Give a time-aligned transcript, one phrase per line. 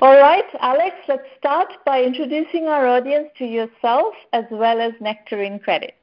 [0.00, 5.58] All right, Alex, let's start by introducing our audience to yourself as well as Nectarine
[5.58, 5.96] Credit.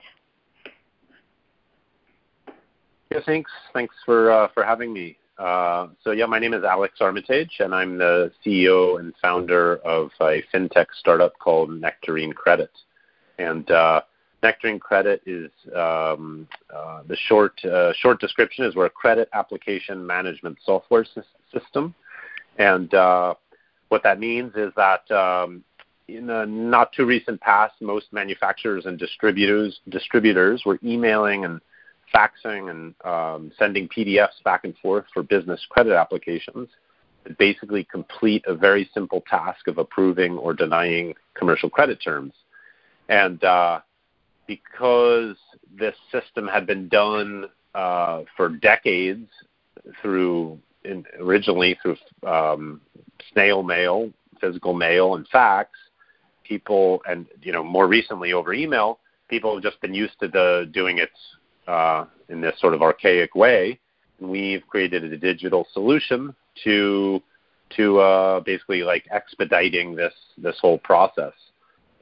[3.10, 3.50] Yeah, thanks.
[3.72, 5.16] Thanks for uh, for having me.
[5.38, 10.10] Uh, so yeah, my name is Alex Armitage, and I'm the CEO and founder of
[10.20, 12.72] a fintech startup called Nectarine Credit.
[13.40, 14.02] And uh,
[14.44, 20.06] Nectarine Credit is um, uh, the short uh, short description is we're a credit application
[20.06, 21.06] management software
[21.54, 21.96] system,
[22.58, 23.36] and uh,
[23.90, 25.64] what that means is that um,
[26.08, 31.62] in the not too recent past, most manufacturers and distributors distributors were emailing and
[32.14, 36.70] faxing and um, sending PDFs back and forth for business credit applications
[37.24, 42.34] that basically complete a very simple task of approving or denying commercial credit terms.
[43.10, 43.80] And uh,
[44.48, 45.36] because
[45.78, 49.30] this system had been done uh, for decades
[50.02, 52.82] through in, originally through um,
[53.32, 55.72] snail mail, physical mail, and fax,
[56.44, 60.70] people, and you know more recently over email, people have just been used to the
[60.74, 61.10] doing it
[61.68, 63.80] uh, in this sort of archaic way.
[64.20, 67.22] And we've created a digital solution to
[67.76, 71.34] to uh, basically like expediting this this whole process.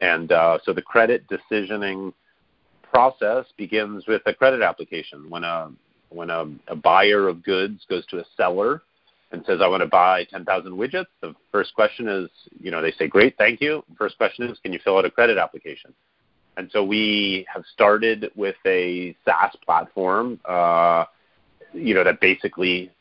[0.01, 2.13] And uh, so the credit decisioning
[2.91, 5.29] process begins with a credit application.
[5.29, 5.71] When a
[6.09, 8.81] when a, a buyer of goods goes to a seller
[9.33, 12.29] and says, "I want to buy 10,000 widgets," the first question is,
[12.61, 15.11] you know, they say, "Great, thank you." First question is, "Can you fill out a
[15.11, 15.93] credit application?"
[16.55, 21.05] And so we have started with a SaaS platform, uh,
[21.73, 22.91] you know, that basically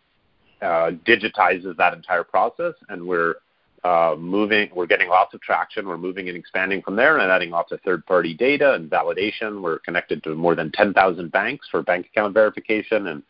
[0.62, 3.36] uh, digitizes that entire process, and we're
[3.84, 4.70] uh, moving.
[4.74, 5.88] We're getting lots of traction.
[5.88, 9.60] We're moving and expanding from there, and adding lots of third-party data and validation.
[9.60, 13.22] We're connected to more than 10,000 banks for bank account verification and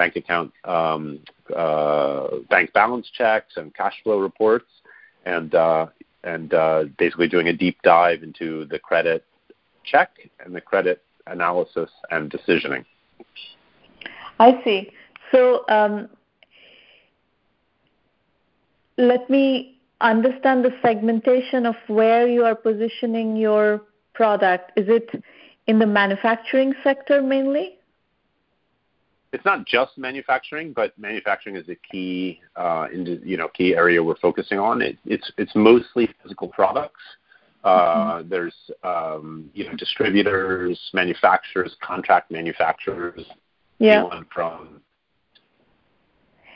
[0.00, 1.20] bank account um,
[1.54, 4.70] uh, bank balance checks and cash flow reports,
[5.26, 5.86] and uh,
[6.24, 9.26] and uh, basically doing a deep dive into the credit
[9.84, 10.10] check
[10.42, 12.84] and the credit analysis and decisioning.
[14.38, 14.90] I see.
[15.32, 16.08] So um,
[18.96, 23.82] let me understand the segmentation of where you are positioning your
[24.14, 24.72] product.
[24.76, 25.22] Is it
[25.66, 27.76] in the manufacturing sector mainly?
[29.32, 34.16] It's not just manufacturing, but manufacturing is a key, uh, you know, key area we're
[34.16, 34.82] focusing on.
[34.82, 37.00] It, it's it's mostly physical products,
[37.64, 43.24] uh, there's um, you know distributors, manufacturers, contract manufacturers.
[43.78, 44.08] Yeah.
[44.32, 44.80] From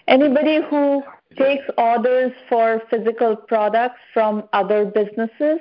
[0.09, 1.03] anybody who
[1.37, 5.59] takes orders for physical products from other businesses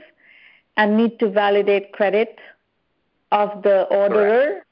[0.77, 2.37] and need to validate credit
[3.31, 4.67] of the orderer Correct.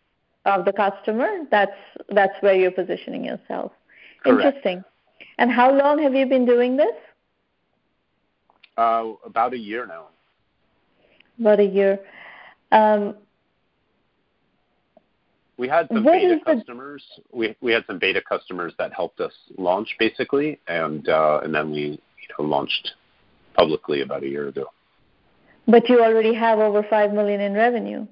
[0.45, 1.29] Of the customer.
[1.49, 1.71] That's
[2.09, 3.71] that's where you're positioning yourself.
[4.23, 4.45] Correct.
[4.45, 4.83] Interesting.
[5.37, 6.95] And how long have you been doing this?
[8.77, 10.07] Uh, about a year now
[11.41, 11.99] about a year.
[12.71, 13.15] Um,
[15.57, 17.03] we had some beta customers.
[17.31, 21.71] We we had some beta customers that helped us launch basically, and uh, and then
[21.71, 21.99] we you
[22.37, 22.91] know launched
[23.53, 24.65] publicly about a year ago.
[25.67, 28.07] But you already have over five million in revenue.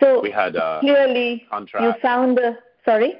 [0.00, 1.84] So we had uh, clearly contract.
[1.84, 3.14] you found the sorry.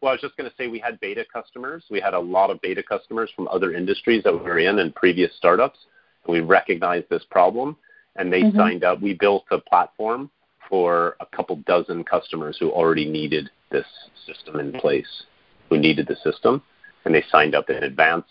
[0.00, 1.84] Well, I was just going to say we had beta customers.
[1.90, 4.94] We had a lot of beta customers from other industries that we were in and
[4.94, 5.78] previous startups
[6.26, 7.76] we recognized this problem,
[8.16, 8.56] and they mm-hmm.
[8.56, 9.00] signed up.
[9.00, 10.30] We built a platform
[10.68, 13.86] for a couple dozen customers who already needed this
[14.26, 15.24] system in place,
[15.68, 16.62] who needed the system,
[17.04, 18.26] and they signed up in advance.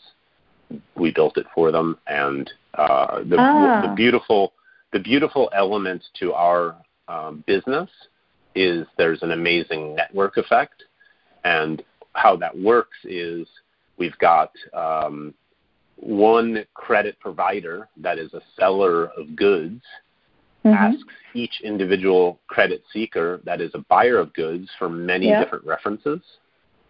[0.95, 3.88] We built it for them, and uh, the, ah.
[3.88, 4.53] the beautiful
[4.91, 6.75] the beautiful element to our
[7.13, 7.90] um, business
[8.56, 10.84] is there's an amazing network effect,
[11.44, 13.47] and how that works is
[13.97, 15.34] we've got um,
[15.97, 19.82] one credit provider that is a seller of goods
[20.66, 20.76] mm-hmm.
[20.76, 25.43] asks each individual credit seeker that is a buyer of goods for many yeah.
[25.43, 26.22] different references.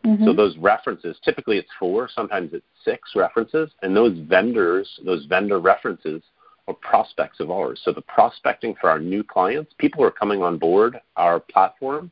[0.06, 0.26] Mm-hmm.
[0.26, 5.60] So those references, typically it's four, sometimes it's six references, and those vendors, those vendor
[5.60, 6.22] references
[6.68, 7.82] are prospects of ours.
[7.84, 12.12] So the prospecting for our new clients, people are coming on board our platform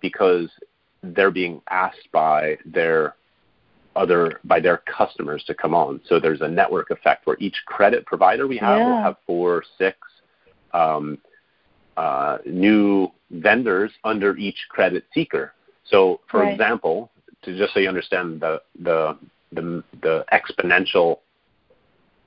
[0.00, 0.48] because
[1.02, 3.16] they're being asked by their
[3.96, 6.00] other by their customers to come on.
[6.08, 8.88] So there's a network effect where each credit provider we have yeah.
[8.88, 9.98] will have four, six
[10.72, 11.18] um,
[11.96, 15.52] uh, new vendors under each credit seeker.
[15.84, 16.52] So, for right.
[16.52, 17.10] example,
[17.42, 19.16] to just so you understand the the
[19.52, 21.18] the, the exponential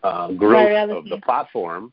[0.03, 1.91] uh, growth of the platform.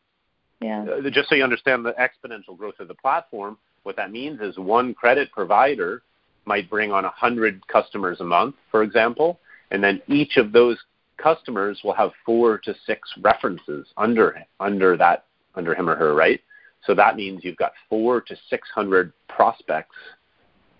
[0.60, 0.84] Yeah.
[0.84, 4.56] Uh, just so you understand the exponential growth of the platform, what that means is
[4.56, 6.02] one credit provider
[6.46, 9.40] might bring on 100 customers a month, for example,
[9.70, 10.78] and then each of those
[11.16, 15.24] customers will have four to six references under under that
[15.54, 16.40] under him or her, right?
[16.86, 19.96] So that means you've got four to six hundred prospects,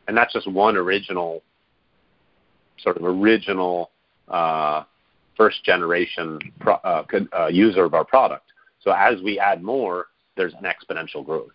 [0.09, 1.43] and that's just one original
[2.79, 3.91] sort of original
[4.29, 4.85] uh,
[5.37, 7.05] first generation pro, uh,
[7.37, 8.53] uh, user of our product.
[8.81, 11.53] So as we add more, there's an exponential growth.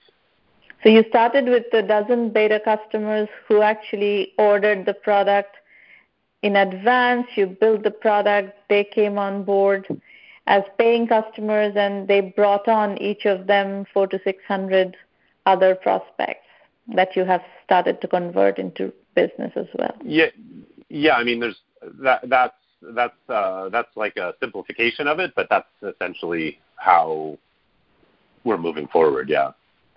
[0.83, 5.57] So you started with a dozen beta customers who actually ordered the product
[6.41, 7.27] in advance.
[7.35, 9.87] You built the product, they came on board
[10.47, 14.95] as paying customers, and they brought on each of them four to six hundred
[15.45, 16.47] other prospects
[16.95, 19.95] that you have started to convert into business as well.
[20.03, 20.27] Yeah,
[20.89, 21.15] yeah.
[21.15, 21.59] I mean, there's
[22.01, 22.27] that.
[22.29, 27.37] That's that's uh, that's like a simplification of it, but that's essentially how
[28.43, 29.29] we're moving forward.
[29.29, 29.51] Yeah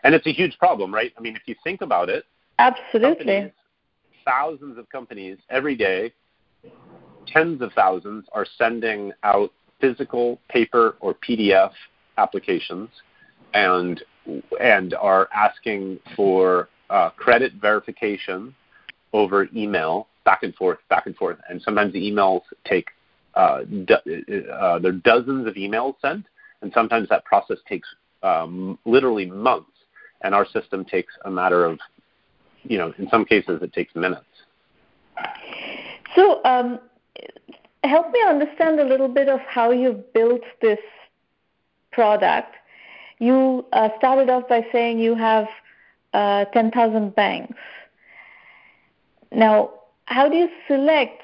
[0.04, 1.12] and it's a huge problem, right?
[1.16, 2.24] I mean, if you think about it,
[2.58, 3.52] absolutely,
[4.24, 6.12] thousands of companies every day,
[7.26, 11.70] tens of thousands are sending out physical, paper, or PDF
[12.18, 12.88] applications,
[13.54, 14.02] and
[14.60, 18.54] and are asking for uh, credit verification
[19.12, 22.88] over email, back and forth, back and forth, and sometimes the emails take
[23.34, 23.94] uh, do,
[24.52, 26.26] uh, there are dozens of emails sent,
[26.60, 27.88] and sometimes that process takes
[28.22, 29.70] um, literally months
[30.22, 31.78] and our system takes a matter of,
[32.62, 34.24] you know, in some cases it takes minutes.
[36.14, 36.78] So, um,
[37.84, 40.78] help me understand a little bit of how you built this
[41.90, 42.54] product.
[43.18, 45.48] You uh, started off by saying you have
[46.12, 47.58] uh, 10,000 banks.
[49.30, 49.70] Now,
[50.06, 51.22] how do you select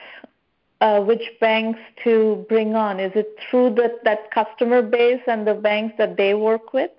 [0.81, 3.01] uh, which banks to bring on?
[3.01, 6.91] Is it through the, that customer base and the banks that they work with?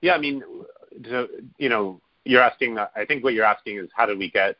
[0.00, 0.42] Yeah, I mean,
[1.58, 2.78] you know, you're asking.
[2.78, 4.56] I think what you're asking is how do we get,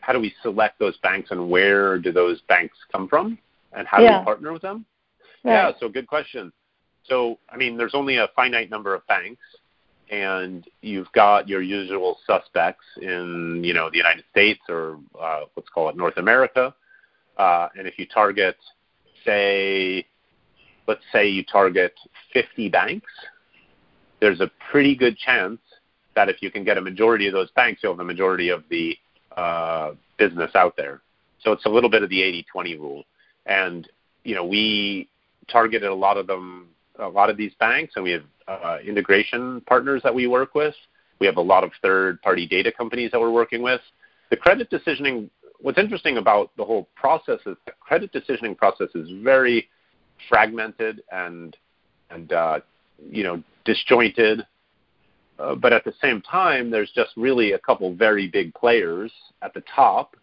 [0.00, 3.38] how do we select those banks, and where do those banks come from,
[3.72, 4.14] and how yeah.
[4.14, 4.84] do we partner with them?
[5.44, 5.52] Right.
[5.52, 6.52] Yeah, so good question.
[7.04, 9.42] So, I mean, there's only a finite number of banks,
[10.10, 15.68] and you've got your usual suspects in, you know, the United States or uh, let's
[15.68, 16.74] call it North America.
[17.36, 18.56] Uh, and if you target,
[19.24, 20.06] say,
[20.86, 21.92] let's say you target
[22.32, 23.10] 50 banks,
[24.20, 25.58] there's a pretty good chance
[26.14, 28.64] that if you can get a majority of those banks, you'll have a majority of
[28.70, 28.96] the
[29.36, 31.02] uh, business out there.
[31.40, 32.20] So it's a little bit of the
[32.54, 33.04] 80-20 rule.
[33.44, 33.88] And
[34.26, 35.08] you know, we
[35.48, 36.68] targeted a lot of them,
[36.98, 40.74] a lot of these banks, and we have uh, integration partners that we work with.
[41.18, 43.80] We have a lot of third-party data companies that we're working with.
[44.30, 45.30] The credit decisioning.
[45.60, 49.68] What's interesting about the whole process is the credit decisioning process is very
[50.28, 51.56] fragmented and
[52.10, 52.60] and uh,
[53.10, 54.46] you know disjointed.
[55.38, 59.52] Uh, but at the same time, there's just really a couple very big players at
[59.52, 60.16] the top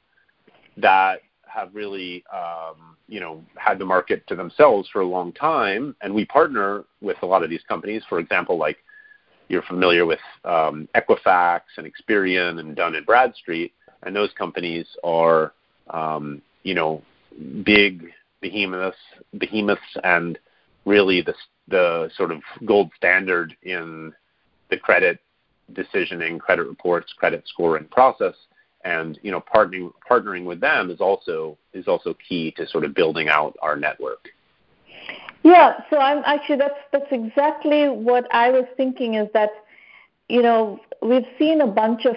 [0.78, 1.22] that
[1.54, 5.96] have really, um, you know, had the market to themselves for a long time.
[6.02, 8.04] And we partner with a lot of these companies.
[8.10, 8.78] For example, like
[9.50, 13.74] you're familiar with um, Equifax and Experian and Dun and Bradstreet,
[14.04, 15.54] and those companies are,
[15.90, 17.02] um, you know,
[17.64, 18.12] big
[18.42, 18.98] behemoths,
[19.38, 20.38] behemoths, and
[20.86, 21.34] really the
[21.70, 24.12] the sort of gold standard in
[24.70, 25.20] the credit
[25.72, 28.36] decisioning, credit reports, credit scoring process.
[28.84, 32.94] And you know, partnering partnering with them is also is also key to sort of
[32.94, 34.30] building out our network.
[35.44, 39.52] Yeah, so I'm actually that's that's exactly what I was thinking is that
[40.30, 42.16] you know we've seen a bunch of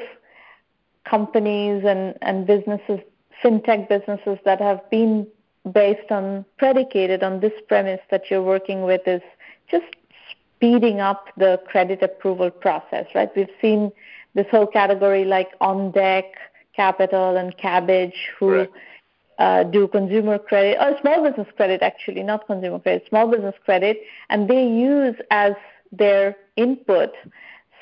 [1.04, 3.00] companies and and businesses
[3.42, 5.26] fintech businesses that have been
[5.73, 9.23] based on predicated on this premise that you're working with is
[9.70, 9.87] just
[10.56, 13.30] speeding up the credit approval process, right?
[13.37, 13.92] We've seen
[14.35, 16.25] this whole category like OnDeck
[16.76, 18.66] Capital and Kabbage who
[19.38, 24.02] uh, do consumer credit or small business credit, actually, not consumer credit, small business credit,
[24.30, 25.54] and they use as
[25.92, 27.12] their input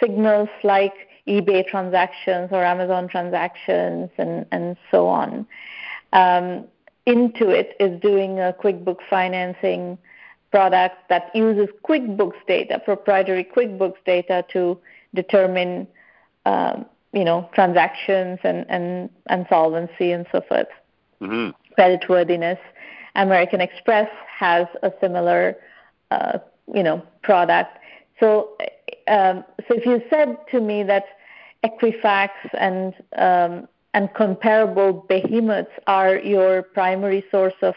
[0.01, 0.95] signals like
[1.27, 5.47] eBay transactions or Amazon transactions and, and so on.
[6.13, 6.65] Um,
[7.07, 9.99] Intuit is doing a QuickBook financing
[10.51, 14.79] product that uses QuickBooks data, proprietary QuickBooks data, to
[15.15, 15.87] determine,
[16.47, 20.67] um, you know, transactions and, and, and solvency and so forth,
[21.21, 21.51] mm-hmm.
[21.81, 22.59] creditworthiness.
[23.15, 25.57] American Express has a similar,
[26.11, 26.39] uh,
[26.75, 27.79] you know, product.
[28.19, 28.57] So,
[29.07, 31.05] um, so if you said to me that
[31.65, 37.75] Equifax and um, and comparable behemoths are your primary source of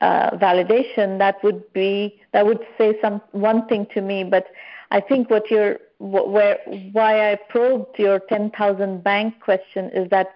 [0.00, 4.22] uh, validation, that would be that would say some one thing to me.
[4.22, 4.46] But
[4.92, 6.58] I think what you're where
[6.92, 10.34] why I probed your 10,000 bank question is that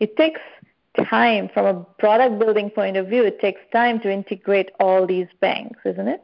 [0.00, 0.40] it takes
[1.08, 3.24] time from a product building point of view.
[3.24, 6.22] It takes time to integrate all these banks, isn't it?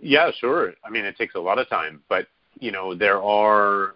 [0.00, 0.74] Yeah, sure.
[0.84, 2.28] I mean, it takes a lot of time, but
[2.60, 3.94] you know, there are,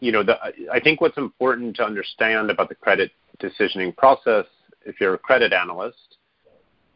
[0.00, 0.36] you know, the,
[0.70, 4.46] I think what's important to understand about the credit decisioning process,
[4.84, 6.18] if you're a credit analyst,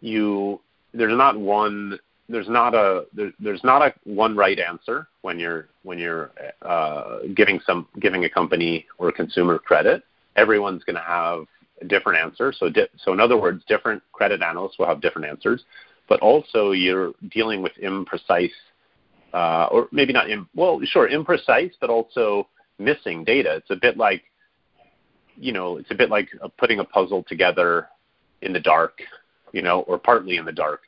[0.00, 0.60] you
[0.92, 5.68] there's not one there's not a there, there's not a one right answer when you're
[5.82, 10.02] when you're uh, giving some giving a company or a consumer credit.
[10.36, 11.44] Everyone's going to have
[11.80, 12.52] a different answer.
[12.52, 15.64] So di- so in other words, different credit analysts will have different answers,
[16.08, 18.50] but also you're dealing with imprecise
[19.32, 23.56] uh, or maybe not Im- well sure imprecise, but also missing data.
[23.56, 24.22] It's a bit like
[25.36, 26.28] you know it's a bit like
[26.58, 27.88] putting a puzzle together
[28.42, 29.00] in the dark,
[29.52, 30.82] you know, or partly in the dark.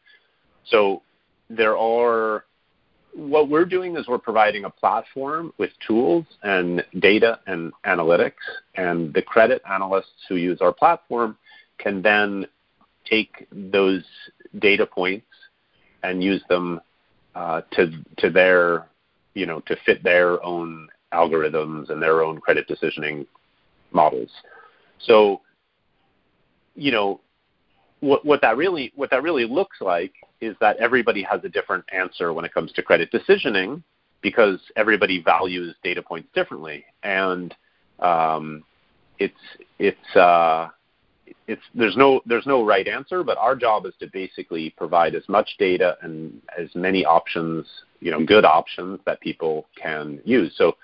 [0.66, 1.02] So
[1.50, 2.44] there are
[3.14, 8.32] what we're doing is we're providing a platform with tools and data and analytics,
[8.76, 11.36] and the credit analysts who use our platform
[11.78, 12.46] can then
[13.08, 14.04] take those
[14.58, 15.26] data points
[16.02, 16.80] and use them
[17.34, 18.86] uh, to to their
[19.34, 23.26] you know to fit their own algorithms and their own credit decisioning
[23.90, 24.30] models.
[25.00, 25.40] So
[26.74, 27.20] you know
[28.00, 31.84] what, what that really what that really looks like is that everybody has a different
[31.92, 33.82] answer when it comes to credit decisioning
[34.22, 37.54] because everybody values data points differently, and
[38.00, 38.64] um,
[39.18, 39.34] it's
[39.78, 40.68] it's uh,
[41.46, 45.28] it's there's no there's no right answer, but our job is to basically provide as
[45.28, 47.66] much data and as many options,
[48.00, 50.52] you know, good options that people can use.
[50.56, 50.76] So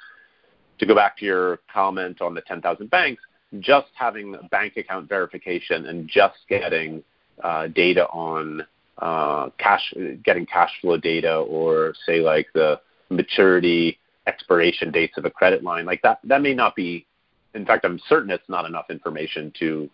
[0.79, 3.23] to go back to your comment on the 10,000 banks,
[3.61, 7.03] just having bank account verification and just getting
[7.43, 8.67] uh, data on
[8.99, 9.93] uh, cash,
[10.25, 15.85] getting cash flow data, or say like the maturity expiration dates of a credit line,
[15.85, 17.07] like that, that may not be.
[17.55, 19.89] In fact, I'm certain it's not enough information to,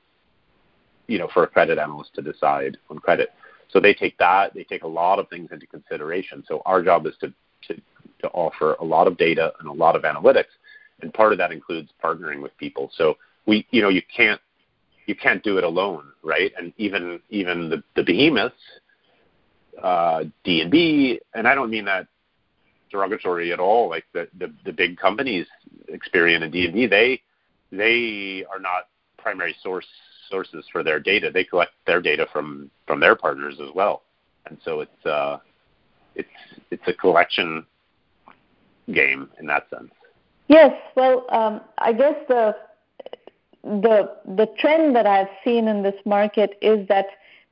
[1.08, 3.30] you know, for a credit analyst to decide on credit.
[3.70, 6.42] So they take that, they take a lot of things into consideration.
[6.48, 7.32] So our job is to,
[7.68, 7.80] to,
[8.22, 10.52] to offer a lot of data and a lot of analytics,
[11.02, 12.90] and part of that includes partnering with people.
[12.96, 13.16] So
[13.46, 14.40] we, you know, you can't
[15.06, 16.52] you can't do it alone, right?
[16.56, 18.54] And even even the, the behemoths,
[19.82, 22.06] uh, D and I don't mean that
[22.90, 23.88] derogatory at all.
[23.88, 25.46] Like the the, the big companies,
[25.92, 27.22] Experian and D and B, they
[27.72, 29.86] they are not primary source
[30.28, 31.30] sources for their data.
[31.32, 34.02] They collect their data from from their partners as well,
[34.46, 35.38] and so it's uh,
[36.14, 36.28] it's
[36.70, 37.66] it's a collection
[38.92, 39.90] game in that sense.
[40.48, 42.56] Yes, well, um, I guess the
[43.62, 47.06] the the trend that I've seen in this market is that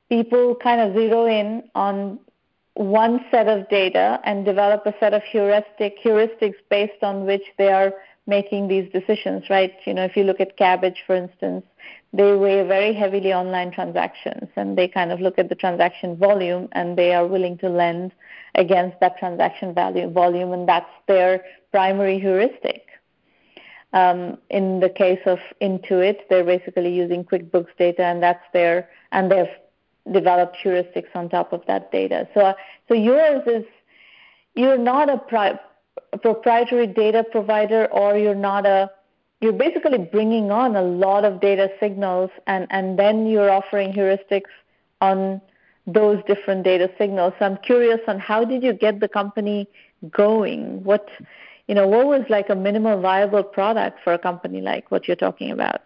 [0.09, 2.19] people kind of zero in on
[2.73, 7.71] one set of data and develop a set of heuristic heuristics based on which they
[7.71, 7.93] are
[8.25, 9.73] making these decisions, right?
[9.85, 11.65] You know, if you look at Kabbage, for instance,
[12.13, 16.69] they weigh very heavily online transactions and they kind of look at the transaction volume
[16.71, 18.11] and they are willing to lend
[18.55, 22.85] against that transaction value volume and that's their primary heuristic.
[23.91, 29.31] Um, in the case of Intuit, they're basically using QuickBooks data, and that's their and
[29.31, 29.47] they've
[30.11, 32.27] developed heuristics on top of that data.
[32.33, 32.53] So,
[32.87, 33.65] so yours is
[34.55, 35.59] you're not a, pri-
[36.13, 38.91] a proprietary data provider, or you're not a
[39.41, 44.51] you're basically bringing on a lot of data signals, and and then you're offering heuristics
[45.01, 45.41] on
[45.87, 47.33] those different data signals.
[47.39, 49.67] So I'm curious on how did you get the company
[50.09, 50.83] going?
[50.83, 51.09] What
[51.67, 55.15] you know, what was like a minimal viable product for a company like what you're
[55.15, 55.81] talking about?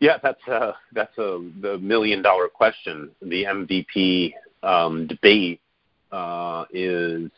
[0.00, 3.10] Yeah, that's uh, that's a the million dollar question.
[3.22, 5.60] The MVP um, debate
[6.12, 7.30] uh, is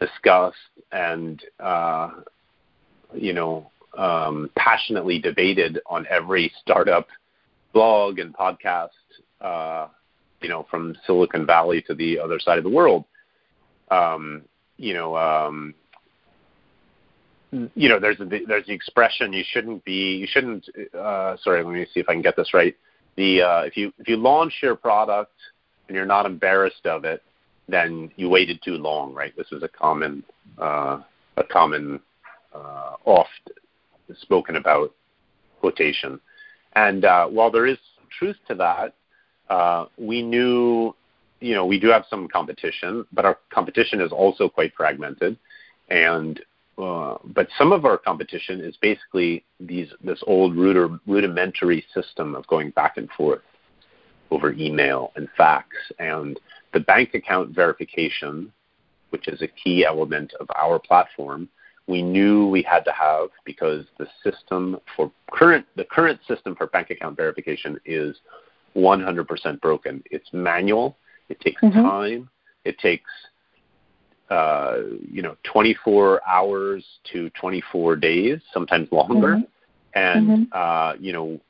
[0.00, 0.56] discussed
[0.92, 2.10] and uh,
[3.14, 7.08] you know um, passionately debated on every startup
[7.72, 8.90] blog and podcast.
[9.40, 9.88] Uh,
[10.42, 13.04] you know, from Silicon Valley to the other side of the world.
[13.90, 14.42] Um,
[14.76, 15.74] you know, um,
[17.74, 20.68] you know, there's a, there's the expression you shouldn't be you shouldn't.
[20.94, 22.74] Uh, sorry, let me see if I can get this right.
[23.16, 25.32] The uh, if you if you launch your product
[25.88, 27.22] and you're not embarrassed of it,
[27.68, 29.34] then you waited too long, right?
[29.36, 30.22] This is a common
[30.58, 31.00] uh,
[31.36, 32.00] a common
[32.54, 33.50] uh, oft
[34.20, 34.94] spoken about
[35.60, 36.20] quotation.
[36.74, 37.78] And uh, while there is
[38.18, 38.94] truth to that,
[39.48, 40.94] uh, we knew,
[41.40, 45.36] you know, we do have some competition, but our competition is also quite fragmented.
[45.88, 46.40] And
[46.78, 52.70] uh, but some of our competition is basically these this old rudimentary system of going
[52.70, 53.40] back and forth
[54.30, 55.68] over email and fax
[55.98, 56.38] and
[56.74, 58.52] the bank account verification,
[59.10, 61.48] which is a key element of our platform.
[61.88, 66.66] we knew we had to have because the system for current the current system for
[66.66, 68.16] bank account verification is
[68.76, 70.02] 100% broken.
[70.10, 70.98] It's manual.
[71.30, 71.80] It takes mm-hmm.
[71.80, 72.28] time.
[72.64, 73.10] It takes
[74.30, 74.78] uh,
[75.10, 79.36] you know 24 hours to 24 days, sometimes longer.
[79.36, 79.42] Mm-hmm.
[79.94, 80.42] And mm-hmm.
[80.52, 81.40] uh, you know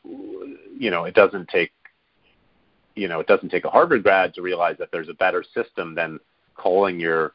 [0.79, 1.73] you know it doesn't take
[2.95, 5.95] you know it doesn't take a Harvard grad to realize that there's a better system
[5.95, 6.21] than
[6.57, 7.33] calling your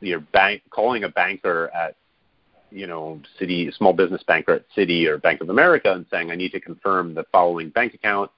[0.00, 1.96] your bank calling a banker at
[2.70, 6.34] you know Citi small business banker at citi or bank of america and saying i
[6.34, 8.30] need to confirm the following bank account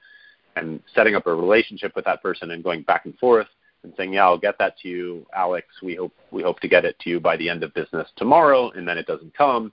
[0.57, 3.47] and setting up a relationship with that person and going back and forth
[3.87, 6.85] and saying yeah i'll get that to you alex we hope we hope to get
[6.85, 9.73] it to you by the end of business tomorrow and then it doesn't come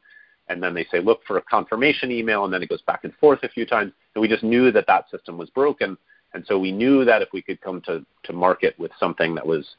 [0.50, 3.14] and then they say look for a confirmation email and then it goes back and
[3.16, 5.98] forth a few times and we just knew that that system was broken
[6.34, 9.46] and so we knew that if we could come to, to market with something that
[9.46, 9.76] was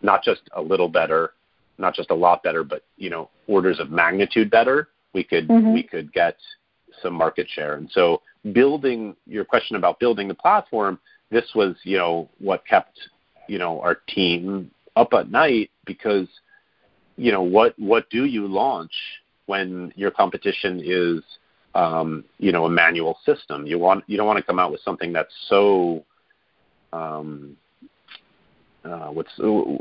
[0.00, 1.32] not just a little better
[1.78, 5.72] not just a lot better, but you know, orders of magnitude better, we could mm-hmm.
[5.72, 6.36] we could get
[7.02, 7.74] some market share.
[7.74, 10.98] And so building your question about building the platform,
[11.30, 12.98] this was, you know, what kept,
[13.48, 16.28] you know, our team up at night because,
[17.16, 18.92] you know, what what do you launch
[19.46, 21.22] when your competition is
[21.74, 23.66] um, you know, a manual system.
[23.66, 26.04] You want you don't want to come out with something that's so
[26.92, 27.56] um,
[28.84, 29.32] uh, what's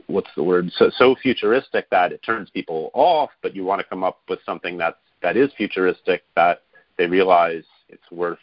[0.07, 3.88] what's the word so, so futuristic that it turns people off, but you want to
[3.88, 6.62] come up with something that's that is futuristic that
[6.97, 8.39] they realize it's worth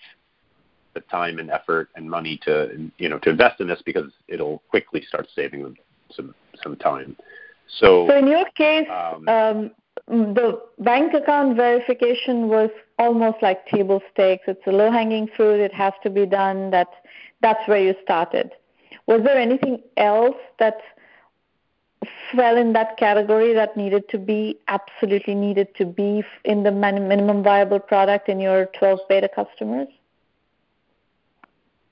[0.95, 4.59] the time and effort and money to you know to invest in this because it'll
[4.71, 5.77] quickly start saving them
[6.11, 7.17] some some time.
[7.79, 9.71] So, so in your case, um, um,
[10.07, 14.45] the bank account verification was almost like table stakes.
[14.47, 15.61] It's a low hanging fruit.
[15.61, 16.71] It has to be done.
[16.71, 16.89] That
[17.43, 18.53] that's where you started.
[19.07, 20.79] Was there anything else that
[22.35, 27.43] fell in that category that needed to be absolutely needed to be in the minimum
[27.43, 29.89] viable product in your 12 beta customers?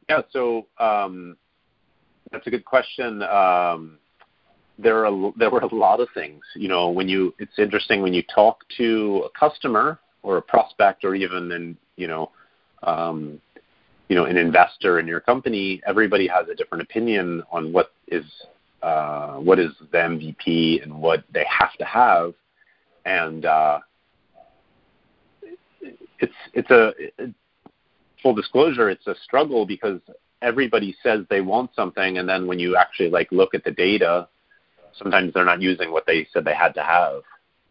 [0.08, 1.36] Yeah, so um,
[2.30, 3.22] that's a good question.
[3.22, 3.98] Um,
[4.78, 6.42] there are there were a lot of things.
[6.54, 11.04] You know, when you it's interesting when you talk to a customer or a prospect
[11.04, 12.30] or even in you know
[12.82, 13.40] um,
[14.08, 18.24] you know an investor in your company, everybody has a different opinion on what is
[18.82, 22.34] uh, what is the MVP and what they have to have,
[23.04, 23.78] and uh,
[26.18, 26.92] it's it's a
[28.22, 30.00] full disclosure, it's a struggle because
[30.40, 34.28] everybody says they want something, and then when you actually like look at the data,
[34.96, 37.22] sometimes they're not using what they said they had to have.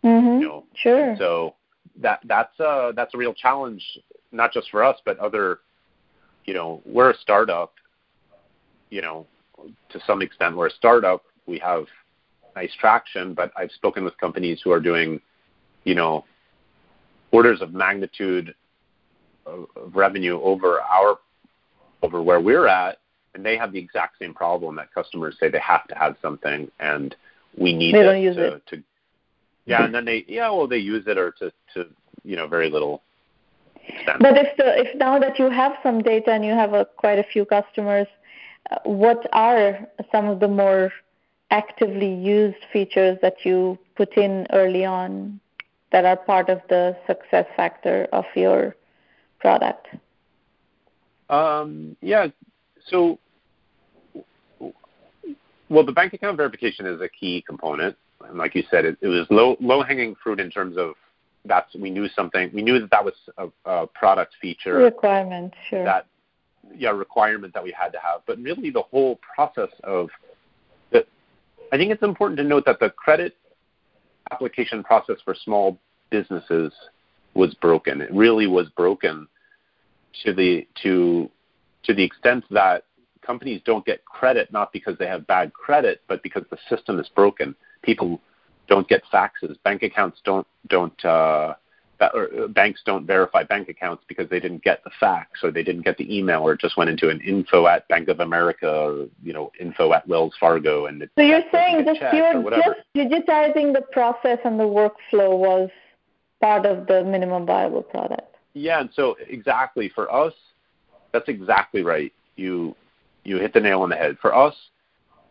[0.03, 0.41] Mm-hmm.
[0.41, 0.63] You know?
[0.75, 1.15] Sure.
[1.17, 1.55] So
[2.01, 3.83] that that's a that's a real challenge,
[4.31, 5.59] not just for us, but other
[6.45, 7.73] you know, we're a startup,
[8.89, 9.27] you know,
[9.89, 11.23] to some extent we're a startup.
[11.45, 11.85] We have
[12.55, 15.21] nice traction, but I've spoken with companies who are doing,
[15.83, 16.25] you know,
[17.31, 18.53] orders of magnitude
[19.45, 21.19] of, revenue over our
[22.03, 22.99] over where we're at,
[23.35, 26.69] and they have the exact same problem that customers say they have to have something
[26.79, 27.15] and
[27.57, 28.67] we need they don't use to, it.
[28.67, 28.83] to
[29.65, 31.87] yeah, and then they yeah, well they use it or to to
[32.23, 33.01] you know very little
[34.19, 37.19] but if the if now that you have some data and you have a, quite
[37.19, 38.07] a few customers,
[38.69, 40.91] uh, what are some of the more
[41.49, 45.39] actively used features that you put in early on
[45.91, 48.75] that are part of the success factor of your
[49.41, 49.87] product?
[51.29, 52.27] Um, yeah.
[52.87, 53.19] So,
[55.69, 57.95] well, the bank account verification is a key component.
[58.27, 60.93] And like you said, it, it was low low hanging fruit in terms of
[61.45, 62.51] that we knew something.
[62.53, 65.53] We knew that that was a, a product feature requirement.
[65.69, 65.83] Sure.
[65.83, 66.05] That
[66.75, 68.21] yeah requirement that we had to have.
[68.27, 70.09] But really, the whole process of
[70.91, 71.07] that.
[71.73, 73.35] I think it's important to note that the credit
[74.31, 75.79] application process for small
[76.11, 76.71] businesses
[77.33, 78.01] was broken.
[78.01, 79.27] It really was broken
[80.23, 81.29] to the to
[81.83, 82.85] to the extent that
[83.21, 87.09] companies don't get credit not because they have bad credit, but because the system is
[87.09, 87.55] broken.
[87.81, 88.19] People
[88.67, 89.55] don't get faxes.
[89.63, 91.53] Bank accounts don't don't uh,
[92.13, 95.83] or banks don't verify bank accounts because they didn't get the fax or they didn't
[95.83, 99.05] get the email or it just went into an info at Bank of America or
[99.23, 103.83] you know info at Wells Fargo and so you're saying just you're just digitizing the
[103.91, 105.69] process and the workflow was
[106.41, 108.35] part of the minimum viable product.
[108.53, 110.33] Yeah, and so exactly for us,
[111.13, 112.11] that's exactly right.
[112.35, 112.75] You
[113.23, 114.17] you hit the nail on the head.
[114.21, 114.55] For us,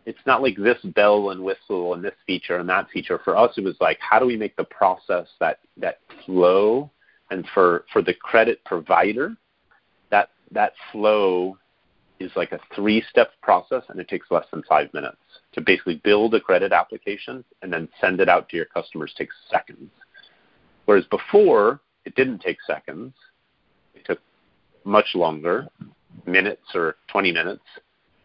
[0.07, 3.21] it's not like this bell and whistle and this feature and that feature.
[3.25, 6.91] For us, it was like, how do we make the process that that flow,
[7.31, 9.37] and for for the credit provider,
[10.11, 11.59] that that flow
[12.21, 15.17] is like a three-step process, and it takes less than five minutes
[15.53, 19.35] to basically build a credit application and then send it out to your customers takes
[19.51, 19.91] seconds.
[20.91, 23.15] Whereas before, it didn't take seconds.
[23.95, 24.19] It took
[24.83, 25.69] much longer,
[26.27, 27.63] minutes or 20 minutes.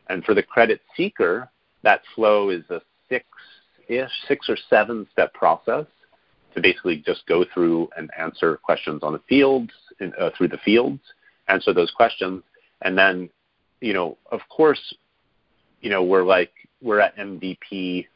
[0.10, 1.48] And for the credit seeker,
[1.84, 5.86] that flow is a six-ish, six or seven-step process
[6.56, 9.70] to basically just go through and answer questions on the fields,
[10.02, 11.02] uh, through the fields,
[11.48, 12.42] answer those questions,
[12.82, 13.30] and then,
[13.80, 14.96] you know, of course,
[15.82, 16.52] you know, we're like
[16.82, 18.08] we're at MVP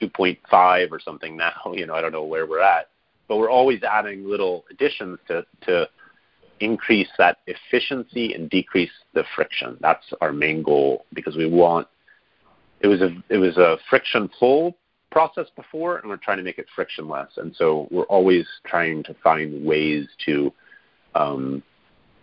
[0.00, 1.52] 2.5 or something now.
[1.74, 2.90] You know, I don't know where we're at,
[3.28, 5.88] but we're always adding little additions to to
[6.60, 9.76] increase that efficiency and decrease the friction.
[9.80, 11.86] That's our main goal because we want
[12.80, 14.76] it was a it was a friction full
[15.10, 19.14] process before and we're trying to make it frictionless and so we're always trying to
[19.24, 20.52] find ways to
[21.14, 21.62] um,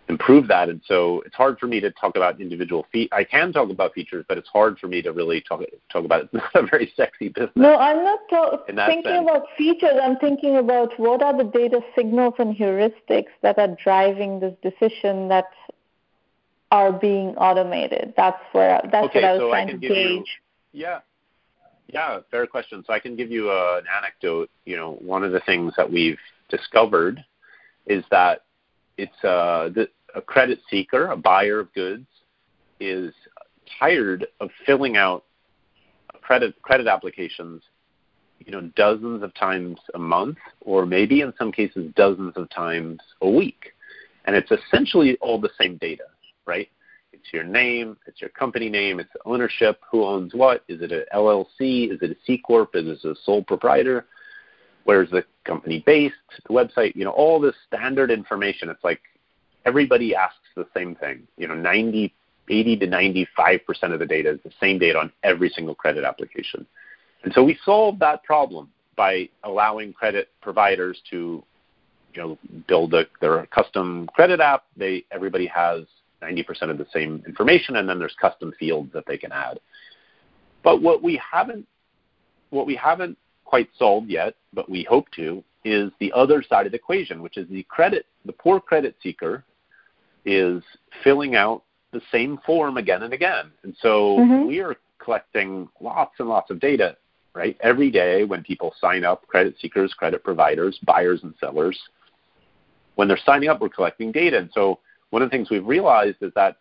[0.08, 0.68] improve that.
[0.68, 3.08] And so it's hard for me to talk about individual feet.
[3.12, 6.22] I can talk about features, but it's hard for me to really talk talk about
[6.22, 6.30] it.
[6.32, 7.50] It's not a very sexy business.
[7.56, 9.28] No, I'm not to- thinking sense.
[9.28, 9.98] about features.
[10.02, 15.28] I'm thinking about what are the data signals and heuristics that are driving this decision
[15.28, 15.46] that
[16.70, 18.14] are being automated.
[18.16, 19.90] That's where that's okay, what I was so trying I to gauge.
[19.92, 20.24] You,
[20.72, 21.00] yeah.
[21.88, 22.82] Yeah, fair question.
[22.84, 24.50] So I can give you an anecdote.
[24.64, 27.24] You know, one of the things that we've discovered
[27.86, 28.42] is that
[28.98, 32.06] it's uh, the, a credit seeker, a buyer of goods,
[32.80, 33.12] is
[33.78, 35.24] tired of filling out
[36.22, 37.62] credit credit applications,
[38.40, 42.98] you know, dozens of times a month, or maybe in some cases dozens of times
[43.20, 43.72] a week,
[44.24, 46.04] and it's essentially all the same data,
[46.46, 46.68] right?
[47.12, 51.04] It's your name, it's your company name, it's ownership, who owns what, is it an
[51.14, 54.06] LLC, is it a C corp, is it a sole proprietor,
[54.84, 56.14] where's the company based,
[56.46, 58.68] the website, you know, all this standard information.
[58.68, 59.00] It's like
[59.66, 61.26] everybody asks the same thing.
[61.36, 62.14] You know, 90,
[62.48, 66.66] 80 to 95% of the data is the same data on every single credit application.
[67.24, 71.42] And so we solved that problem by allowing credit providers to,
[72.14, 74.64] you know, build a, their custom credit app.
[74.76, 75.82] They everybody has
[76.22, 79.60] 90% of the same information, and then there's custom fields that they can add.
[80.62, 81.66] But what we haven't
[82.50, 86.72] what we haven't quite solved yet, but we hope to, is the other side of
[86.72, 89.44] the equation, which is the credit, the poor credit seeker
[90.26, 90.62] is
[91.02, 91.62] filling out
[91.92, 93.50] the same form again and again.
[93.62, 94.46] And so mm-hmm.
[94.48, 96.96] we are collecting lots and lots of data,
[97.34, 97.56] right?
[97.60, 101.78] Every day when people sign up, credit seekers, credit providers, buyers and sellers,
[102.96, 104.38] when they're signing up, we're collecting data.
[104.38, 106.56] And so one of the things we've realized is that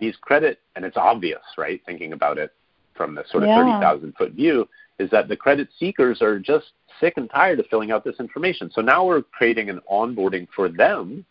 [0.00, 2.52] these credit, and it's obvious, right, thinking about it
[2.94, 3.56] from the sort of yeah.
[3.56, 7.90] 30,000 foot view, is that the credit seekers are just sick and tired of filling
[7.90, 8.70] out this information.
[8.72, 11.24] So now we're creating an onboarding for them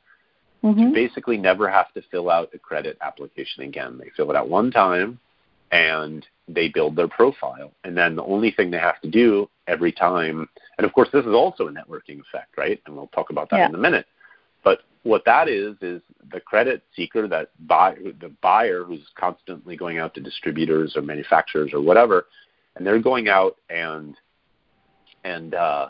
[0.64, 0.90] mm-hmm.
[0.90, 3.98] to basically never have to fill out a credit application again.
[3.98, 5.20] They fill it out one time
[5.72, 7.72] and they build their profile.
[7.84, 10.48] And then the only thing they have to do every time,
[10.78, 12.82] and of course, this is also a networking effect, right?
[12.86, 13.70] And we'll talk about that yeah.
[13.70, 14.06] in a minute.
[14.64, 19.98] But what that is is the credit seeker, that buy, the buyer who's constantly going
[19.98, 22.28] out to distributors or manufacturers or whatever,
[22.76, 24.16] and they're going out and
[25.24, 25.88] and uh,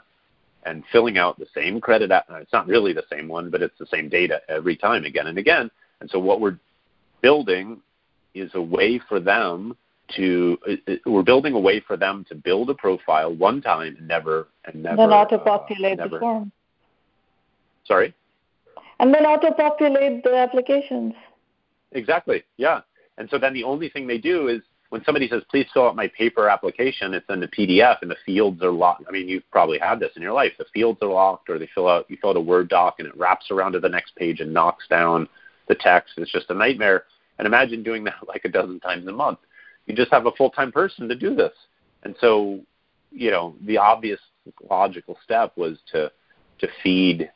[0.64, 2.12] and filling out the same credit.
[2.12, 2.30] App.
[2.30, 5.28] Uh, it's not really the same one, but it's the same data every time, again
[5.28, 5.70] and again.
[6.00, 6.58] And so what we're
[7.22, 7.82] building
[8.34, 9.76] is a way for them
[10.16, 13.96] to uh, uh, we're building a way for them to build a profile one time
[13.98, 16.52] and never and never then auto populate uh, the form.
[17.86, 18.14] Sorry.
[19.00, 21.14] And then auto populate the applications.
[21.94, 22.44] Exactly.
[22.58, 22.82] Yeah.
[23.18, 25.96] And so then the only thing they do is when somebody says, please fill out
[25.96, 29.06] my paper application, it's in the PDF and the fields are locked.
[29.08, 30.52] I mean, you've probably had this in your life.
[30.60, 33.08] The fields are locked or they fill out, you fill out a Word doc and
[33.08, 35.30] it wraps around to the next page and knocks down
[35.70, 36.16] the text.
[36.18, 37.06] It's just a nightmare.
[37.40, 39.40] And imagine doing that like a dozen times a month.
[39.86, 41.54] You just have a full-time person to do this.
[42.04, 42.60] And so,
[43.14, 44.20] you know, the obvious
[44.70, 46.12] logical step was to,
[46.60, 47.32] to feed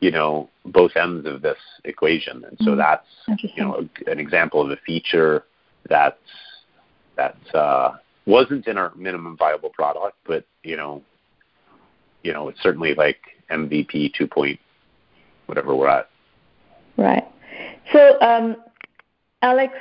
[0.00, 2.78] you know both ends of this equation and so mm-hmm.
[2.78, 3.06] that's
[3.54, 5.44] you know an example of a feature
[5.90, 6.16] that's
[7.20, 11.02] that uh, wasn't in our minimum viable product, but you know,
[12.22, 13.18] you know, it's certainly like
[13.50, 14.58] MVP two point
[15.46, 16.08] whatever we're at.
[16.96, 17.26] Right.
[17.92, 18.56] So, um,
[19.42, 19.74] Alex,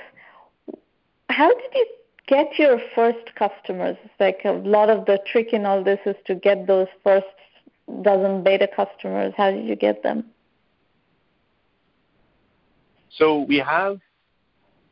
[1.30, 1.88] how did you
[2.28, 3.96] get your first customers?
[4.04, 7.26] It's like a lot of the trick in all this is to get those first
[8.02, 9.34] dozen beta customers.
[9.38, 10.26] How did you get them?
[13.18, 14.00] So we have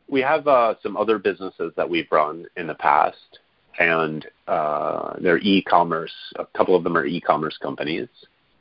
[0.10, 3.40] we have uh, some other businesses that we've run in the past,
[3.80, 6.14] and uh, they're e-commerce.
[6.38, 8.08] A couple of them are e-commerce companies,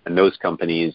[0.05, 0.95] and those companies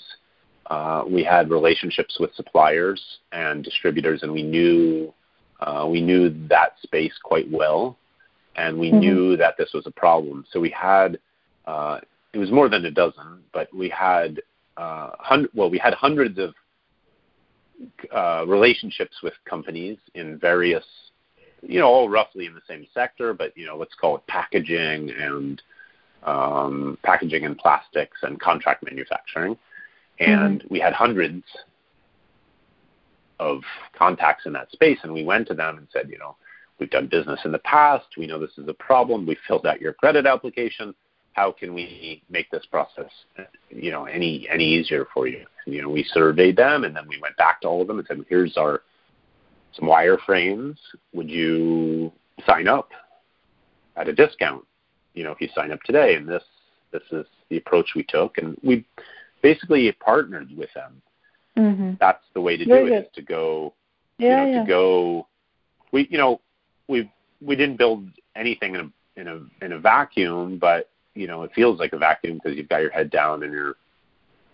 [0.71, 3.01] uh, we had relationships with suppliers
[3.33, 5.13] and distributors, and we knew
[5.59, 7.97] uh, we knew that space quite well,
[8.55, 8.99] and we mm-hmm.
[8.99, 10.45] knew that this was a problem.
[10.51, 11.19] So we had
[11.65, 11.99] uh,
[12.33, 14.41] it was more than a dozen, but we had
[14.77, 15.11] uh,
[15.53, 16.53] well, we had hundreds of
[18.13, 20.85] uh, relationships with companies in various,
[21.61, 25.11] you know, all roughly in the same sector, but you know, let's call it packaging
[25.11, 25.61] and
[26.23, 29.57] um, packaging and plastics and contract manufacturing,
[30.19, 30.73] and mm-hmm.
[30.73, 31.43] we had hundreds
[33.39, 33.61] of
[33.97, 36.35] contacts in that space, and we went to them and said, you know,
[36.79, 39.81] we've done business in the past, we know this is a problem, we filled out
[39.81, 40.93] your credit application
[41.33, 43.09] how can we make this process
[43.69, 47.07] you know any any easier for you and, you know we surveyed them and then
[47.07, 48.81] we went back to all of them and said here's our
[49.73, 50.77] some wireframes
[51.13, 52.11] would you
[52.45, 52.89] sign up
[53.95, 54.65] at a discount
[55.13, 56.43] you know if you sign up today and this
[56.91, 58.85] this is the approach we took and we
[59.41, 61.01] basically partnered with them
[61.57, 61.93] mm-hmm.
[61.99, 62.91] that's the way to do it.
[62.91, 63.73] it is to go
[64.17, 64.61] yeah, you know, yeah.
[64.61, 65.27] to go
[65.91, 66.41] we you know
[66.87, 67.09] we
[67.41, 71.51] we didn't build anything in a in a in a vacuum but you know it
[71.53, 73.75] feels like a vacuum because you've got your head down and you're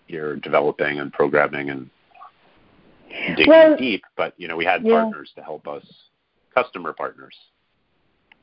[0.06, 1.90] you're developing and programming and
[3.36, 4.02] digging well, deep.
[4.16, 5.02] But you know we had yeah.
[5.02, 5.84] partners to help us,
[6.54, 7.34] customer partners.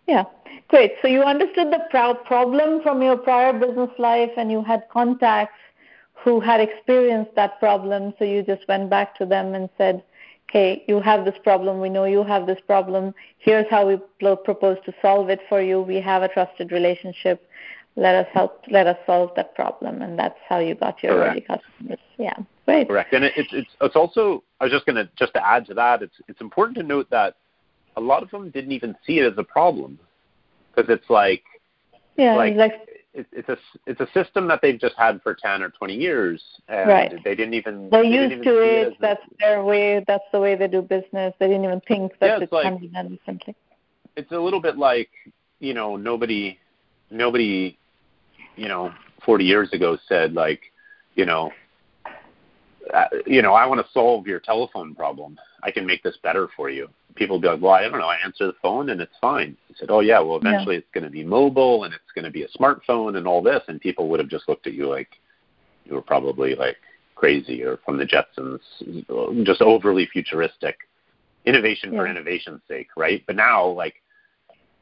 [0.08, 0.25] Yeah,
[0.67, 0.93] great.
[1.01, 1.86] So you understood the
[2.25, 5.60] problem from your prior business life, and you had contacts
[6.13, 8.13] who had experienced that problem.
[8.17, 10.04] So you just went back to them and said,
[10.49, 11.82] "Okay, you have this problem.
[11.82, 13.13] We know you have this problem.
[13.39, 15.82] Here's how we propose to solve it for you.
[15.82, 17.47] We have a trusted relationship
[17.96, 21.42] let us help let us solve that problem and that's how you got your early
[21.42, 23.14] customers yeah great Correct.
[23.14, 26.16] And it's it's it's also I was just gonna just to add to that, it's
[26.28, 27.36] it's important to note that
[27.96, 30.00] a lot of them didn't even see it as a problem.
[30.74, 31.44] Because it's like
[32.18, 32.74] yeah, like, like
[33.14, 36.42] it, it's a it's a system that they've just had for ten or twenty years,
[36.68, 37.24] and right.
[37.24, 38.88] they didn't even they're they used to it.
[38.88, 40.04] it that's a, their way.
[40.06, 41.34] That's the way they do business.
[41.40, 43.56] They didn't even think that yeah, it like, can be done differently.
[44.16, 45.10] It's a little bit like
[45.60, 46.58] you know nobody
[47.10, 47.78] nobody
[48.56, 48.94] you know
[49.26, 50.62] 40 years ago said like
[51.15, 51.52] you know
[52.94, 55.38] uh, you know I want to solve your telephone problem.
[55.63, 56.88] I can make this better for you.
[57.15, 58.08] People be like well I don't know.
[58.08, 59.58] I answer the phone and it's fine.
[59.68, 60.20] He said oh yeah.
[60.20, 60.80] Well eventually yeah.
[60.80, 63.62] it's going to be mobile and it's going to be a smartphone and all this.
[63.68, 65.10] And people would have just looked at you like
[65.86, 66.78] you were probably like
[67.15, 68.60] crazy or from the Jetsons
[69.46, 70.78] just overly futuristic.
[71.46, 72.00] Innovation yeah.
[72.00, 73.24] for innovation's sake right?
[73.26, 73.96] But now like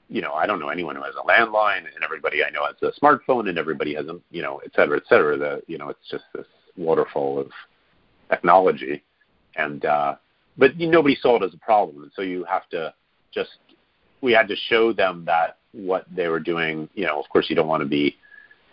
[0.09, 2.75] you know, I don't know anyone who has a landline, and everybody I know has
[2.81, 5.37] a smartphone, and everybody has a, you know, et cetera, et cetera.
[5.37, 6.45] The, you know, it's just this
[6.77, 7.49] waterfall of
[8.29, 9.03] technology,
[9.55, 10.15] and uh,
[10.57, 12.93] but nobody saw it as a problem, and so you have to
[13.33, 13.57] just,
[14.21, 16.87] we had to show them that what they were doing.
[16.93, 18.15] You know, of course, you don't want to be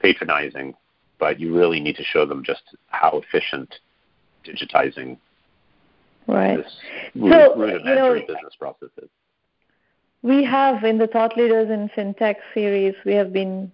[0.03, 0.75] patronizing,
[1.19, 3.75] but you really need to show them just how efficient
[4.45, 5.19] digitizing
[6.27, 6.59] right.
[6.59, 6.73] this
[7.15, 9.09] so, rudimentary you know, business process is
[10.23, 13.73] we have in the Thought Leaders in FinTech series, we have been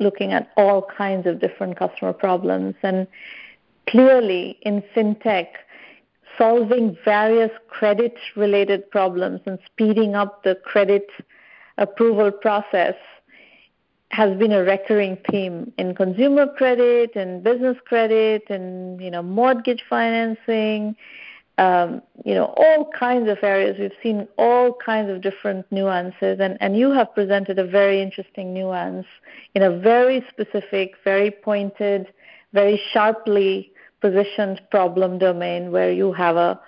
[0.00, 2.74] looking at all kinds of different customer problems.
[2.82, 3.06] And
[3.86, 5.48] clearly in FinTech,
[6.36, 11.08] solving various credit related problems and speeding up the credit
[11.78, 12.94] approval process
[14.10, 19.82] has been a recurring theme in consumer credit and business credit and you know mortgage
[19.88, 20.96] financing
[21.58, 23.76] um, you know, all kinds of areas.
[23.78, 28.52] We've seen all kinds of different nuances, and, and you have presented a very interesting
[28.52, 29.06] nuance
[29.54, 32.08] in a very specific, very pointed,
[32.52, 36.60] very sharply positioned problem domain where you have a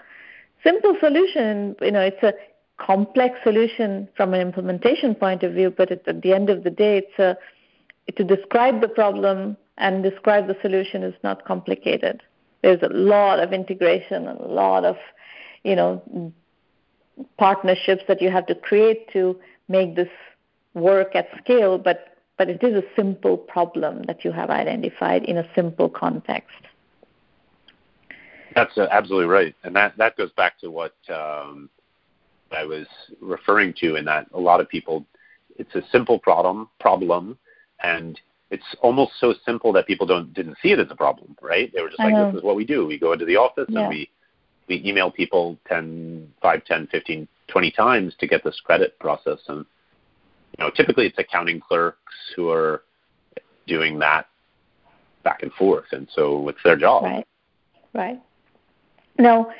[0.64, 1.76] simple solution.
[1.82, 2.32] You know, it's a
[2.78, 6.98] complex solution from an implementation point of view, but at the end of the day,
[6.98, 7.36] it's a
[8.16, 12.22] to describe the problem and describe the solution is not complicated
[12.62, 14.96] there's a lot of integration and a lot of
[15.64, 16.32] you know
[17.36, 20.08] partnerships that you have to create to make this
[20.74, 25.38] work at scale but but it is a simple problem that you have identified in
[25.38, 26.54] a simple context.
[28.54, 29.54] That's uh, absolutely right.
[29.64, 31.68] And that that goes back to what um,
[32.52, 32.86] I was
[33.20, 35.04] referring to in that a lot of people
[35.58, 37.36] it's a simple problem problem
[37.82, 41.70] and it's almost so simple that people don't didn't see it as a problem, right?
[41.74, 42.86] They were just like, this is what we do.
[42.86, 43.80] We go into the office yeah.
[43.80, 44.10] and we
[44.68, 49.38] we email people 10, 5, 10, 15, 20 times to get this credit process.
[49.48, 49.64] And
[50.58, 52.82] you know, typically it's accounting clerks who are
[53.66, 54.26] doing that
[55.24, 57.04] back and forth, and so it's their job.
[57.04, 57.26] Right.
[57.94, 58.20] Right.
[59.18, 59.50] Now,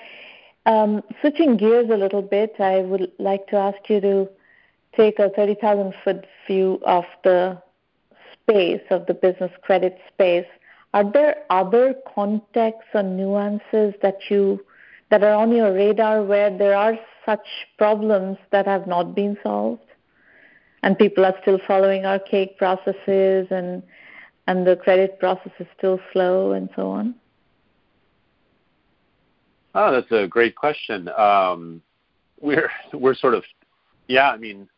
[0.67, 4.29] um, switching gears a little bit, I would like to ask you to
[4.97, 7.61] take a 30,000 foot view of the
[8.49, 10.47] space, of the business credit space,
[10.95, 14.65] are there other contexts or nuances that you
[15.11, 17.47] that are on your radar where there are such
[17.79, 19.83] problems that have not been solved
[20.83, 23.83] and people are still following archaic processes and
[24.47, 27.15] and the credit process is still slow and so on?
[29.75, 31.09] Oh, that's a great question.
[31.11, 31.83] Um,
[32.41, 33.45] we're we're sort of,
[34.07, 34.31] yeah.
[34.31, 34.69] I mean,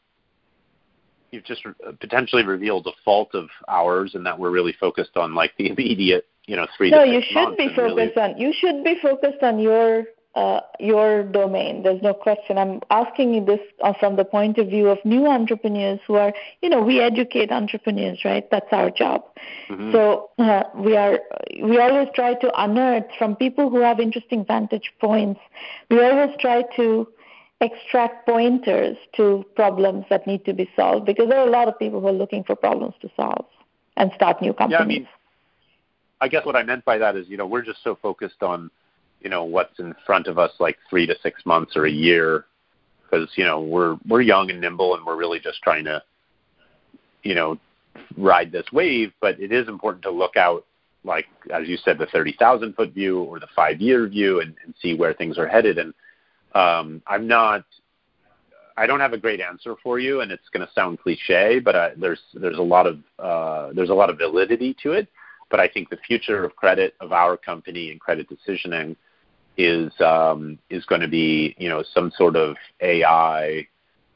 [1.30, 1.62] you've just
[2.00, 6.26] potentially revealed a fault of ours, and that we're really focused on like the immediate,
[6.46, 6.90] you know, three.
[6.90, 8.34] No, you should be focused really...
[8.34, 8.38] on.
[8.38, 11.82] You should be focused on your uh, your domain.
[11.82, 12.56] There's no question.
[12.56, 16.32] I'm asking you this uh, from the point of view of new entrepreneurs who are,
[16.62, 18.48] you know, we educate entrepreneurs, right?
[18.50, 19.24] That's our job.
[19.68, 19.92] Mm-hmm.
[19.92, 21.18] So uh, we are,
[21.62, 25.40] we always try to unearth from people who have interesting vantage points.
[25.90, 27.08] We always try to
[27.60, 31.78] extract pointers to problems that need to be solved because there are a lot of
[31.78, 33.44] people who are looking for problems to solve
[33.96, 34.78] and start new companies.
[34.78, 35.08] Yeah, I mean,
[36.22, 38.70] I guess what I meant by that is, you know, we're just so focused on
[39.20, 42.46] you know what's in front of us like three to six months or a year
[43.04, 46.02] because you know we're we're young and nimble and we're really just trying to
[47.22, 47.58] you know
[48.16, 50.64] ride this wave but it is important to look out
[51.04, 54.74] like as you said the 30,000 foot view or the 5 year view and, and
[54.80, 55.92] see where things are headed and
[56.54, 57.64] um I'm not
[58.76, 61.76] I don't have a great answer for you and it's going to sound cliche but
[61.76, 65.08] I, there's there's a lot of uh there's a lot of validity to it.
[65.50, 68.96] But I think the future of credit of our company and credit decisioning
[69.56, 73.66] is um, is going to be you know some sort of AI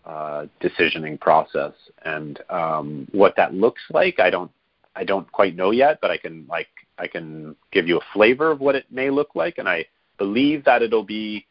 [0.07, 1.73] uh, decisioning process,
[2.05, 4.51] and um, what that looks like, I don't
[4.95, 6.69] I don't quite know yet, but I can like
[6.99, 9.87] I can give you a flavor of what it may look like, and I
[10.19, 11.47] believe that it'll be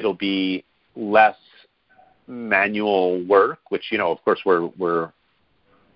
[0.00, 0.64] it'll be
[0.96, 1.36] less
[2.26, 5.12] manual work, which you know of course we're we're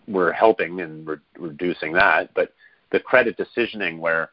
[0.07, 2.53] we're helping and re- reducing that, but
[2.93, 4.31] the credit decisioning where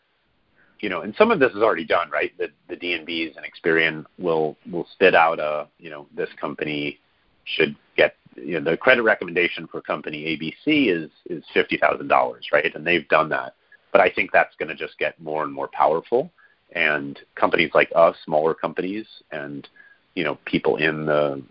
[0.82, 2.36] you know, and some of this is already done, right?
[2.38, 7.00] The the D&Bs and Experian will will spit out a, you know, this company
[7.46, 12.48] should get you know the credit recommendation for company ABC is is fifty thousand dollars,
[12.52, 12.74] right?
[12.76, 13.56] And they've done that,
[13.92, 16.32] but I think that's going to just get more and more powerful.
[16.74, 19.68] And companies like us, smaller companies, and
[20.16, 21.42] you know people in the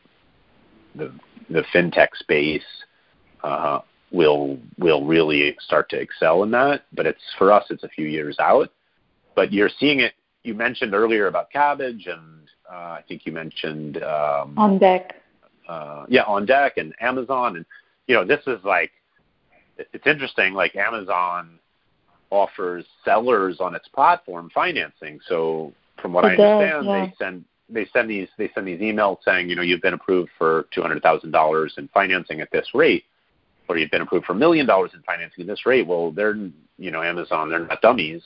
[0.94, 1.12] the,
[1.48, 2.64] the fintech space
[3.44, 3.80] uh,
[4.10, 6.84] will will really start to excel in that.
[6.92, 8.70] But it's for us, it's a few years out
[9.34, 10.12] but you're seeing it.
[10.42, 15.12] You mentioned earlier about Kabbage, and uh, I think you mentioned um, OnDeck.
[15.68, 17.66] Uh, yeah, OnDeck and Amazon, and
[18.06, 18.90] you know this is like
[19.78, 20.54] it's interesting.
[20.54, 21.58] Like Amazon
[22.30, 25.20] offers sellers on its platform financing.
[25.28, 27.06] So from what it I understand, yeah.
[27.06, 30.30] they send they send these they send these emails saying you know you've been approved
[30.38, 33.04] for two hundred thousand dollars in financing at this rate,
[33.68, 35.86] or you've been approved for a million dollars in financing at this rate.
[35.86, 36.36] Well, they're
[36.78, 38.22] you know Amazon, they're not dummies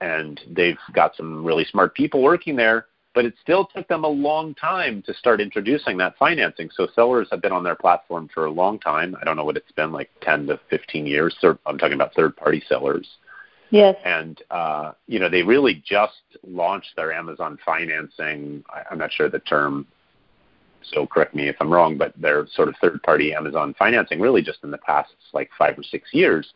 [0.00, 2.86] and they've got some really smart people working there.
[3.14, 6.68] But it still took them a long time to start introducing that financing.
[6.74, 9.16] So sellers have been on their platform for a long time.
[9.20, 11.36] I don't know what it's been like 10 to 15 years.
[11.64, 13.08] I'm talking about third-party sellers.
[13.70, 13.96] Yes.
[14.04, 18.62] And uh, you know they really just launched their Amazon financing.
[18.68, 19.86] I, I'm not sure the term,
[20.82, 24.58] so correct me if I'm wrong, but their sort of third-party Amazon financing really just
[24.62, 26.52] in the past like five or six years.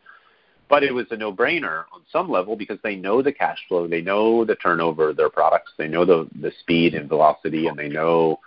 [0.69, 4.01] But it was a no-brainer on some level because they know the cash flow, they
[4.01, 7.89] know the turnover of their products, they know the the speed and velocity, and they
[7.89, 8.39] know,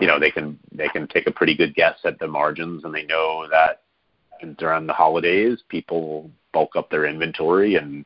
[0.00, 2.92] you know, they can they can take a pretty good guess at the margins, and
[2.92, 3.82] they know that
[4.58, 8.04] during the holidays people bulk up their inventory and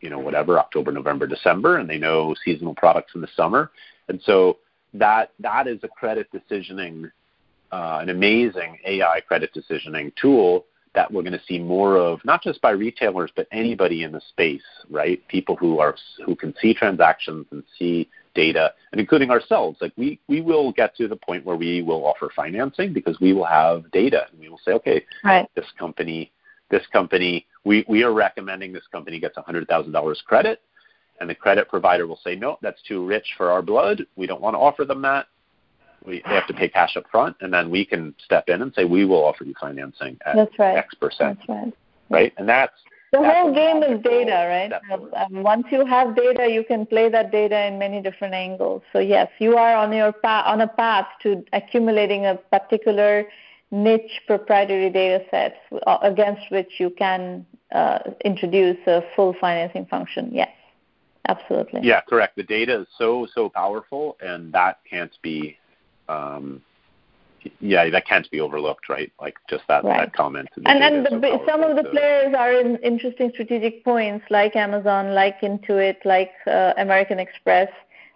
[0.00, 3.70] you know whatever October, November, December, and they know seasonal products in the summer,
[4.08, 4.58] and so
[4.94, 7.10] that that is a credit decisioning,
[7.72, 12.42] uh, an amazing AI credit decisioning tool that we're going to see more of, not
[12.42, 15.26] just by retailers, but anybody in the space, right?
[15.28, 19.78] People who are who can see transactions and see data, and including ourselves.
[19.80, 23.32] Like we we will get to the point where we will offer financing because we
[23.32, 25.48] will have data, and we will say, okay, right.
[25.54, 26.30] this company,
[26.70, 30.60] this company, we we are recommending this company gets hundred thousand dollars credit,
[31.20, 34.06] and the credit provider will say, no, that's too rich for our blood.
[34.16, 35.26] We don't want to offer them that
[36.08, 38.72] we, they have to pay cash up front, and then we can step in and
[38.74, 40.76] say we will offer you financing at that's right.
[40.76, 41.38] X percent.
[41.38, 41.74] That's right.
[42.10, 42.72] Right, and that's
[43.12, 44.72] the that's whole game is data, right?
[45.16, 48.82] Um, once you have data, you can play that data in many different angles.
[48.92, 53.26] So yes, you are on your path on a path to accumulating a particular
[53.70, 55.56] niche proprietary data set
[55.86, 60.28] uh, against which you can uh, introduce a full financing function.
[60.30, 60.50] Yes,
[61.28, 61.80] absolutely.
[61.82, 62.36] Yeah, correct.
[62.36, 65.56] The data is so so powerful, and that can't be
[66.08, 66.62] um,
[67.60, 69.12] yeah, that can't be overlooked, right?
[69.20, 70.06] Like just that, right.
[70.06, 70.48] that comment.
[70.66, 71.90] And then the, so some of the so.
[71.90, 77.70] players are in interesting strategic points, like Amazon, like Intuit, like uh, American Express,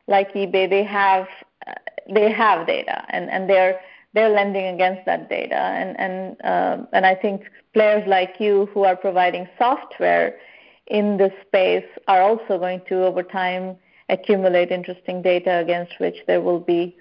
[0.09, 0.69] like eBay.
[0.69, 1.29] They have
[1.67, 1.73] uh,
[2.13, 3.81] they have data, and and they're
[4.15, 8.85] they're lending against that data, and and uh, and I think players like you who
[8.85, 10.37] are providing software
[10.89, 13.77] in this space are also going to over time
[14.09, 16.95] accumulate interesting data against which there will be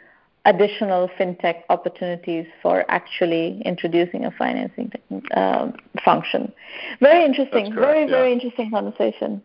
[0.46, 4.92] additional fintech opportunities for actually introducing a financing
[5.36, 5.72] uh,
[6.04, 6.52] function.
[7.00, 7.72] Very interesting.
[7.72, 8.08] Correct, very, yeah.
[8.08, 9.42] very interesting conversation.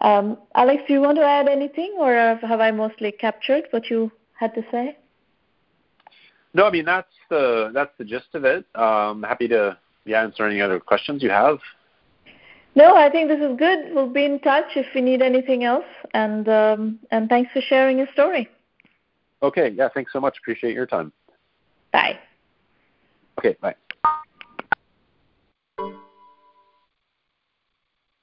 [0.00, 4.10] Um, Alex, do you want to add anything, or have I mostly captured what you
[4.34, 4.96] had to say?
[6.54, 8.66] No, I mean that's the that's the gist of it.
[8.74, 11.58] Um, happy to yeah answer any other questions you have.
[12.74, 13.94] No, I think this is good.
[13.94, 15.84] We'll be in touch if we need anything else,
[16.14, 18.48] and um, and thanks for sharing your story.
[19.42, 20.38] Okay, yeah, thanks so much.
[20.38, 21.12] Appreciate your time.
[21.92, 22.18] Bye.
[23.38, 23.74] Okay, bye.